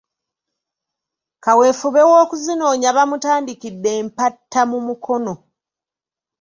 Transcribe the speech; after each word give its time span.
Kaweefube 1.43 2.01
w'okuzinoonya 2.09 2.89
bamutandikidde 2.97 3.91
Mpatta 4.07 4.61
mu 4.69 4.79
Mukono. 4.87 5.33